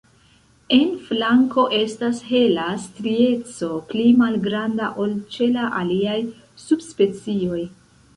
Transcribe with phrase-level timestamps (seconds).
[0.75, 6.17] En flanko estas hela strieco pli malgranda ol ĉe la aliaj
[6.65, 7.61] subspecioj.